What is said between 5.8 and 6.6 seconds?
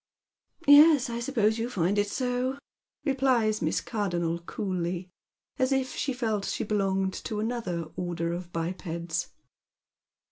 she felt tliat